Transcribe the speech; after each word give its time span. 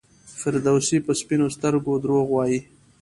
فردوسي 0.39 0.97
په 1.05 1.11
سپینو 1.19 1.47
سترګو 1.55 1.93
دروغ 2.03 2.27
وایي. 2.31 2.59